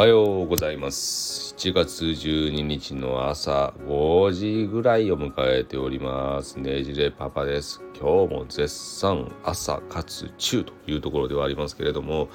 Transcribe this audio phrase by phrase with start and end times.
[0.00, 1.54] はようございます。
[1.58, 6.58] 7月12日の朝5時ぐらいを迎えております。
[6.58, 7.82] ねじれパパです。
[8.00, 12.30] 今日も絶賛朝活中というところではありますけれども、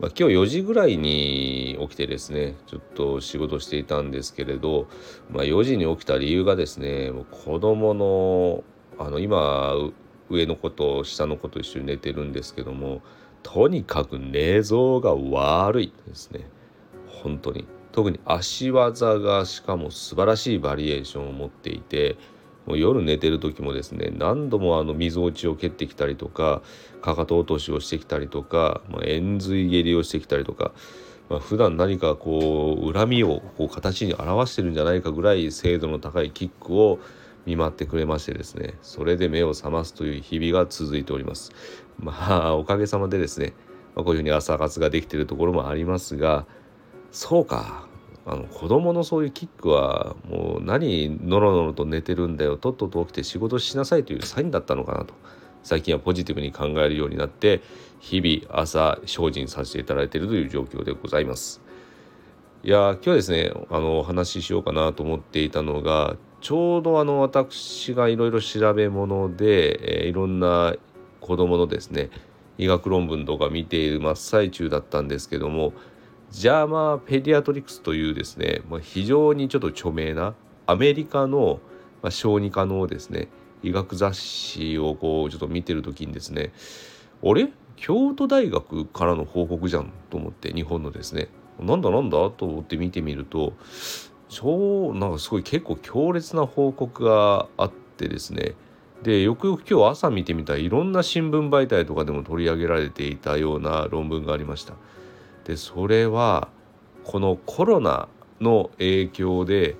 [0.00, 4.88] まあ、今日4時ぐらいに起きてですねちょっと仕事していたんですけれど、
[5.28, 8.64] まあ、4時に起きた理由がですねもう子供の
[8.98, 9.74] あの今
[10.30, 13.02] 上の子と下の子と一緒に寝てるんですけども
[13.42, 16.48] とにかく寝相が悪いですね。
[17.22, 17.66] 本当に。
[17.92, 22.16] 特に足技がしかも素晴らしいバリエーションを持っていて
[22.66, 26.62] もう夜寝てる時もですね何度もあの溝落ちを蹴ってきたりとか
[27.00, 30.72] かかと落としをしてきたりとか、まあ、円髄蹴りをしてきたりとか、
[31.28, 36.98] まあ、普段何かこう恨みをこう形に表してるんじゃないかぐらい精度の高いキックを
[37.44, 41.52] 見舞ってくれましてですねそれで目を覚ますという日々が続いております。
[41.98, 43.52] まあおかげさまでですね、
[43.96, 46.46] まあ、こういうふうに朝活ができているところもありますが
[47.12, 47.86] そうか。
[48.24, 52.56] あの子供のそういうキックはもう何のろのろと寝てるんだよ。
[52.56, 55.14] とっとと起きて仕事しなさいというサインだったのかなと。
[55.62, 57.60] 最近はポジティブに考えるようになって
[58.00, 61.60] 日々朝精進させていただいているという状況でございます。
[62.64, 70.74] いや今日ですねあのお話ししようかなと思っていたのがちょうどあの私がいろいろ調べ物で、えー、いろんな
[71.20, 72.10] 子どものですね
[72.58, 75.72] 医学論文とか見ている真っ最中だったんですけども
[76.32, 80.34] ジャーマーペディアトリクスというですね、まあ、非常にちょっと著名な
[80.66, 81.60] アメリカの、
[82.08, 83.28] 小児科のですね
[83.62, 86.52] 医学雑誌をこうちょっと見てる時にですね
[87.22, 87.48] あれ？
[87.76, 91.28] 京都大学からの報告じゃんと思って日本のですね。
[91.60, 93.52] なんだなんだと思って見てみると
[94.28, 98.54] 超なんかすごい結構強烈な報告があってですね。
[99.02, 104.74] でよくよく今日朝見てみたらいろんな新聞媒体とかでも取り上げられていたような論文がありました。
[105.44, 106.48] でそれは
[107.04, 108.08] このコロナ
[108.40, 109.76] の影響で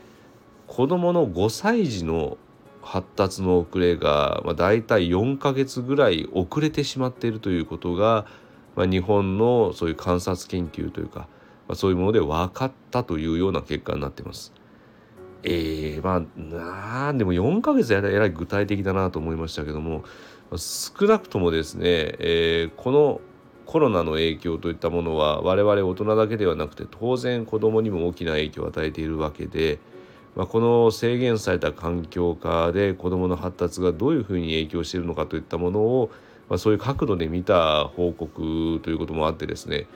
[0.67, 2.39] 子どもの5歳児の
[2.83, 8.27] 発達の遅れが、まあ、大体4ヶ月ぐらい遅れてしまっているということが、
[8.75, 11.29] まあ、日本のそういう観察研究というか
[11.69, 14.53] まあ、そういうもので分かったというような結果になってます。
[15.43, 20.05] えー、まあなんでも4ヶ月やらえらい具体的だなと思いましたけども
[20.55, 23.21] 少なくともですね、えー、この
[23.67, 29.79] コロナの影響といったものは我々大人だけではなくて当然子どもにも大きな影響を与えているわけで、
[30.37, 36.11] まあ、この制限された環境下で子どもの発達がどういうふうに影響しているのかといったものを、
[36.49, 39.87] まあ、そういう角度で見た報告ということもあってですね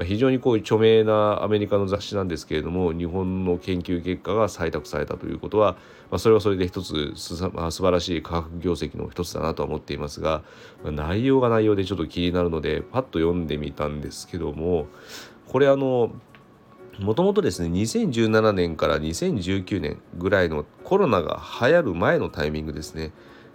[0.00, 5.72] 非常にこう著名なアメリカの雑誌なんですけれども日本の研究結果が採択されたということは、
[6.10, 10.42] まあ、それはそれで一つす、まあ、素晴らしい科学業績の一つだなとは思っていますが、
[10.82, 14.86] まあ、内容が内容でちょっと気になるのでパッと読んでみたんですけども
[15.46, 16.12] これあの
[16.98, 23.12] もともとですね2017年から2019年ぐらいのコロナが流行る前のタイミングですね。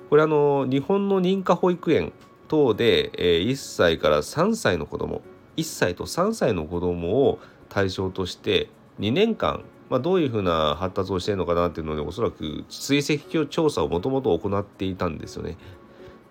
[0.10, 2.14] これあの日本の認可保育園
[2.48, 5.22] 等で、えー、1歳から3歳の子ども
[5.58, 8.70] 1歳と3歳の子供を対象として
[9.00, 15.58] 2年間、まあ、どういうふうな発達をしてるのかなっていうのでおそらく追跡調査をもともと行っていたんですよね。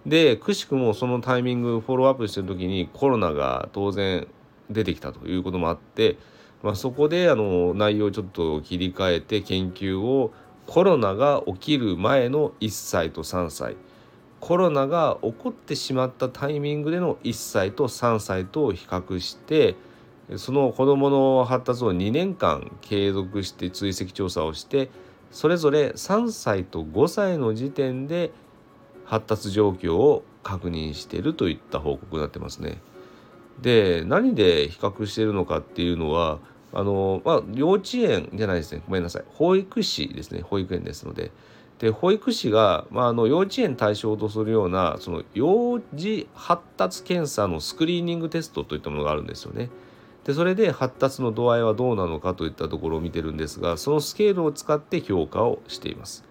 [0.06, 4.28] でくしくもそのタイミングフォローアップしてる時にコロナが当然
[4.70, 6.16] 出てきたということもあって、
[6.62, 10.32] まあ、そこであの内容をちょっと切り替えて研究を
[10.66, 13.76] コロナが起きる前の1歳と3歳
[14.41, 19.76] コロナが起こってしまったタイミングでの1歳と3歳と比較して
[20.36, 24.91] その子どもの発達を2年間継続して追跡調査をして
[25.30, 28.32] それぞれ3歳と5歳の時点で
[29.04, 32.78] 発達状況を確認しているといった報告になってますね。
[33.60, 36.38] で何で比較しているのかっていうのは
[36.72, 38.82] あの、まあ、幼稚園じゃないですね。
[38.86, 39.24] ごめんなさい。
[39.34, 40.42] 保育士ですね。
[40.42, 41.30] 保育園ですので。
[41.78, 49.68] で保育士が、まあ、あの幼稚園対象とするようなその幼児発達検査のスクリーニングテストといったものがあるんですよね。
[50.24, 56.24] でそれで発達の度合いはどうなのかといったところを見てるんですがそのスケールを使って評価をしています。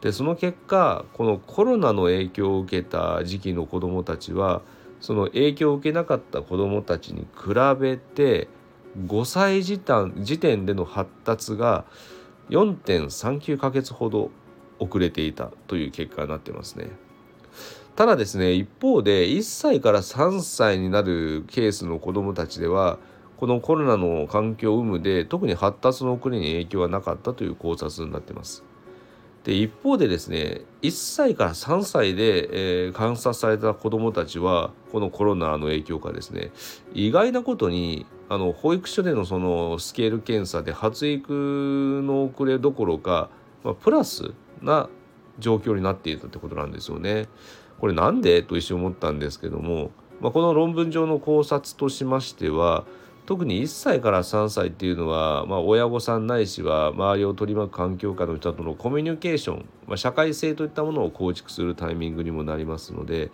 [0.00, 4.62] でその結果このコロナの影響を受けた時期の子どもたちは
[5.00, 8.48] その影響を受けなかった子どもたちに比べて
[9.06, 11.84] 5歳時点での発達が
[12.50, 14.30] 4.39ヶ月ほど
[14.80, 16.90] 遅れていたという結果になってますね。
[17.94, 22.98] ただですね一方で1歳から3歳になるケースの子どもたちでは
[23.36, 28.64] このコロナの環境有無で特に発達の遅れに影響はなかったという考察になってます。
[29.44, 36.50] で一方でですね1歳から3歳で、えー、観察された子どもたちはこのコロナの影響下ですね
[36.92, 43.30] 意外なことにあの保育所でのそのスケール検査で発育の遅れどころか、
[43.64, 44.88] まあ、プラスな
[45.38, 47.28] 状況になっていたってことなんですよね。
[47.80, 49.90] これなんでと一瞬思ったんですけども、
[50.20, 52.84] まあ、この論文上の考察としましては
[53.24, 63.30] 特に1歳から3歳っていうのは、まあ、親御さんないしは周りを取り巻く環境下の人とのコミュニケーション、まあ、社会性といったものを構築するタイミングにもなりますので、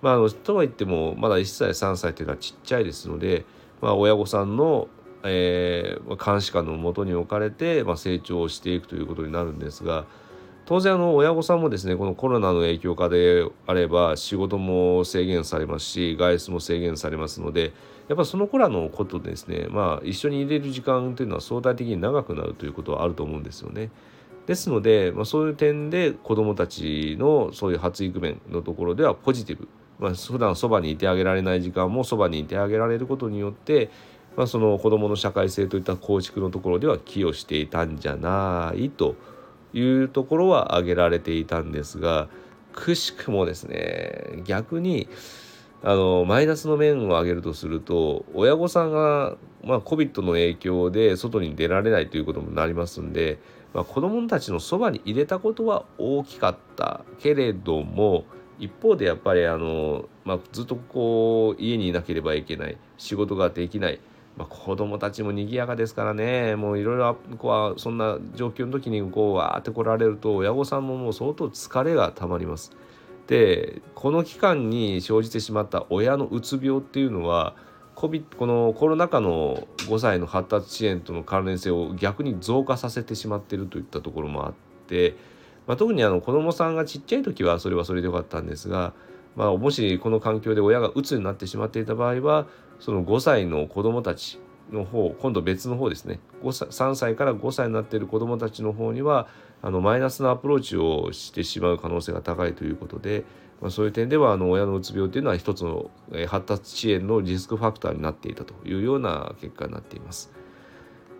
[0.00, 3.46] まあ、とはいってもまだ1歳3歳っていうのはちっちゃいですので、
[3.80, 4.88] まあ、親御さんの、
[5.24, 10.04] えー、監視下のもとに置かれて、まあ、成長していくということになるんですが
[10.68, 17.72] 当然あの親御さんもですねこのコロナの影響下であれば仕事も制限されますし外出も制限されますので
[18.06, 23.90] やっぱその子らのことですねまあ一緒に入れる時間というのは相対的に長くなるということはあると思うんですよね。
[24.46, 29.68] ですので、まあ、そういう点で子どもたちのそういう発育面のところではポジティブ
[29.98, 33.90] まあ、普段そばにいてあげられない時間もそばにいてあげられることによって、
[34.36, 39.16] まあ、その子どもの社会性といった構築のところでは寄与していたんじゃないと
[39.72, 42.28] いうところは挙げられていたんですが
[42.72, 45.08] くしくもですね逆に
[45.82, 53.38] あのマイナスの面を挙げるとすると親御さんが、まあ、COVID の影響で外に出られないということもなりますんで、
[53.74, 58.24] まあ、子どもたちのそばに入れたことは大きかったけれども
[58.58, 64.00] 一方でやっぱりあの、まあ、ずっとこう家にいなければいけない仕事ができない、
[64.38, 72.72] まあ、子供たちも賑やかですからねもういろいろそんな状況の時にこうわーって来られると親御さんももう相当疲れがたまります。
[73.26, 77.56] でこの期間に生じてしまった親のうつ病っていうのは
[77.94, 78.08] こ
[78.46, 84.54] のコロナ禍の5歳の発達支援との関連性を逆に増加させてしまっているといったところもあっ
[84.86, 85.16] て
[85.68, 88.94] まあ、特にあの子どもさんがちっちゃい時はそれはそれでよかったんですが、
[89.38, 92.48] まあ、もしこの環境で親が鬱になってしまっていた場合は
[92.80, 94.40] その5歳の子どもたち
[94.72, 99.28] の方今度別の方ですね5歳3歳から5歳になっている子どもたちの方には
[99.62, 103.24] あのマイナスなアプローチをしてしまう可能性が高いということで、
[103.60, 105.88] まあ、そういう点ではあの親のうつ病というのは一つの
[106.26, 110.32] 発達支援のリスクファクターになっていたというような結果になっています。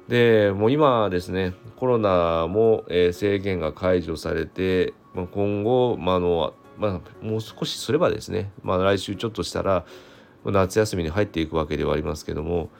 [0.09, 9.85] でもう今ですねコロナも、制限が解除されて、今後、まあのまあ、もう少しすればですね、まあ、来週ちょっとしたら
[10.45, 12.71] 夏休みに入っていくわけではありますけども、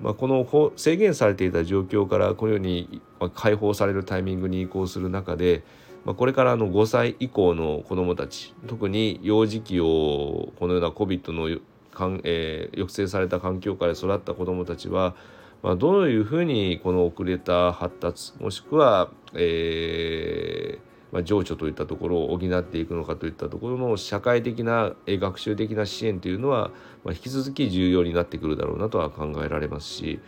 [0.00, 3.02] まあ、この制限されていた状況からこのように
[3.34, 5.62] 解放されるタイミングに移行する中で、
[6.04, 11.60] まあ、これからの5歳以降の子どもたち特に幼児期をこのような COVID の
[11.92, 15.14] かん、えー、抑制された環境下で育った子どもたちは
[15.62, 26.70] まあ、どういうふうにこの遅れた発達もしくは、えーまあ、情緒といったところを補っていくのかといったところの社会的な学習的な支援というのは、
[27.04, 30.20] まあ、引き続き重要になってくるだろうなとは考えられますし、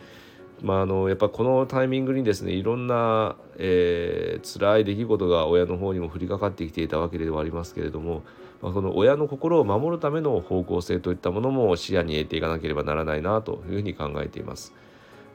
[0.61, 8.21] まあ、あのやっぱこのタイミングにですねいろんな、えー、辛い出来事が親の方にも降りかかってきていたわけではありますけれども、
[8.61, 14.71] まあ、この親の心を守るための方向性といったものも視野に入れていかなければならないなというふうに考えています。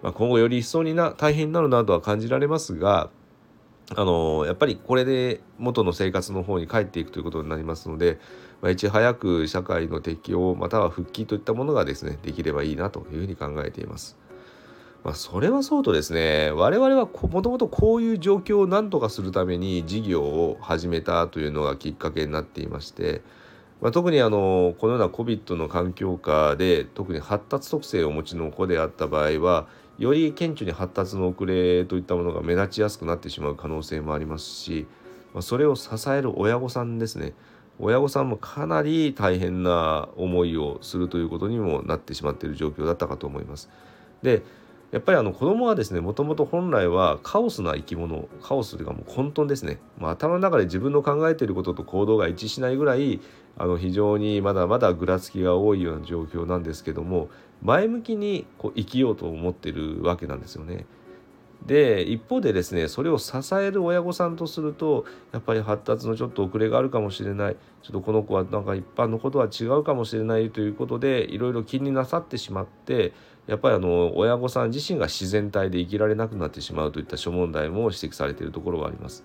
[0.02, 3.10] まあ、今後より一層にな大変になるなとは感じられますが
[3.96, 8.20] あのやっぱりこれで元の生活の方に帰っていくということになりますので、
[8.62, 14.16] まあ、いち早く社会の適応または復帰といったものがですねできればいいなというふうに考えています。
[15.02, 23.22] まあ、それはそうとですね我々はもともとこういう状況を何とかするために事業を始めたというのがきっかけになっていまして、
[23.80, 29.68] まあ、特にあのこのような COVID の環境下で特に発達特性をお持ちの子であった場合は
[30.00, 34.86] より顕著に発達の遅れといったものが目立ちやすくなってしまう可能性もありますし、
[35.34, 37.34] まあ、それを支える親御さんですね
[37.78, 43.68] 親御さんもかなり大変な思いをするということにもなってしまっている状況だったかと思います。
[44.22, 44.42] で
[44.90, 53.20] やっぱりあの子供はですねもともと本来はカオスな生き物カオスというかもう混沌ですね、まあ、頭の中で自分の考えていることと行動が一致しないぐらい
[53.56, 57.28] あの非常にまだまだぐらつきが多いような状況なんですけども
[57.62, 60.86] 前向きにこう生きようと思ってるわけなんですよね。
[61.66, 73.12] で一方でですねそれを支える親御さんとするとやっぱり発達のちょっと遅れがあるかもしれないちょっとこの子はなんか一般のことは違うかもしれないということでいろいろ気になさってしまって
[73.46, 79.24] やっぱりあの親御さん自身が自然体で生きられなくなってしまうといった諸問題も指摘されているところがあります。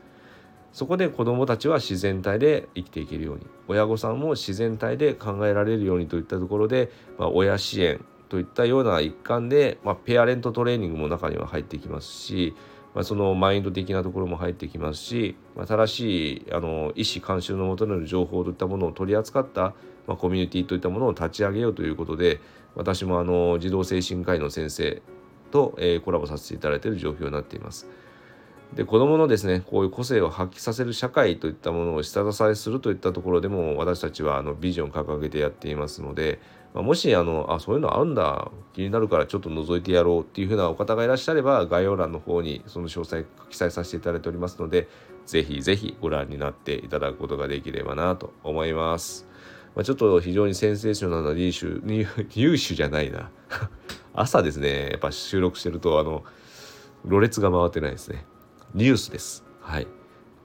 [0.75, 12.53] そこで子どもたちは自然体で生きていけるように親御さんも自然体で考えられるようにといったところで、まあ、親支援といったような一環で、まあ、ペアレントトレーニングも中には入ってきますし、
[12.93, 19.73] まあ、そのマインド的なところも入ってきますし、まあ、正しいあの医師監修のもとになる情報といったものを取り扱った、
[20.07, 22.41] まあ、コミュニティといったものを立ち上げようということで
[22.75, 25.01] 私もあの児童精神科医の先生
[25.51, 27.87] と、えー、コラボさせていただいている状況になっています。
[28.73, 36.39] で子どものですねこういう個性を発揮させる社会といったものを下支えするといったところでも私たちはあのビジョン掲げてやっていますので、
[36.73, 44.87] まあ、もしあのあそういうのあるんだ気になるからちょっと覗いてやろうっていうふうなお方がいらっしゃれば概要欄の方にその詳細記載させていただいておりますので
[45.25, 49.27] ぜひぜひご覧になっていただくことができればなと思います。
[49.75, 53.29] まあ、ちょっと非常にセンセーショナルなニュースニュースじゃないな
[54.15, 56.23] 朝ですねやっぱ収録してるとあの
[57.03, 58.25] ろれつが回ってないですね
[58.75, 59.87] ニュースですはい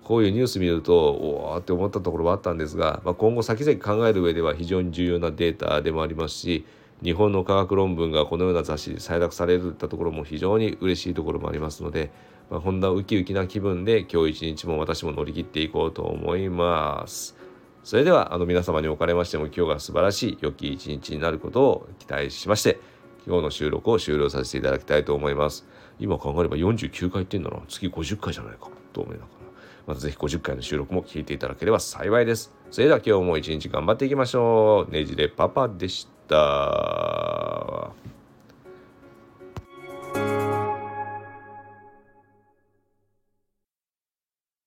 [0.04, 6.64] こういうニュース見るとおおって思ったところはあったんですが、まあ、今後先々考える上では非常に重要なデータでもありますし
[7.02, 12.12] 日本の科学論文がこのような雑誌で採択されるったところも非常に嬉しいところもありますので、
[12.50, 17.36] まあ、こんなウキウキな気分で今日一日も私も乗り切っていこうと思います。
[17.82, 22.78] それではあの皆様におかれましても今日が素晴らしい良き一日になることを期待しまして
[23.26, 25.66] 今日の収録を終了させていただきたいと思います。
[25.98, 27.58] 今考えれば49回ってんだな。
[27.68, 29.40] 次50回じゃないかと思いながら。
[29.86, 32.54] またぜひ50回の収録も聞いていただければ幸いです。
[32.70, 34.92] それでは今日も一日頑張っていきましょう。
[34.92, 37.19] ねじれパパでした。